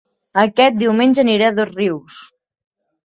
[0.43, 2.17] Aquest diumenge aniré a Dosrius